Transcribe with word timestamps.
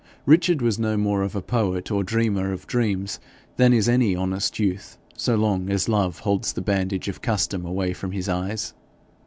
Richard 0.25 0.63
was 0.63 0.79
no 0.79 0.97
more 0.97 1.21
of 1.21 1.35
a 1.35 1.43
poet 1.43 1.91
or 1.91 2.03
dreamer 2.03 2.51
of 2.51 2.65
dreams 2.65 3.19
than 3.57 3.71
is 3.71 3.87
any 3.87 4.15
honest 4.15 4.57
youth 4.57 4.97
so 5.15 5.35
long 5.35 5.69
as 5.69 5.87
love 5.87 6.17
holds 6.17 6.53
the 6.53 6.61
bandage 6.63 7.07
of 7.07 7.21
custom 7.21 7.65
away 7.67 7.93
from 7.93 8.11
his 8.11 8.27
eyes. 8.27 8.73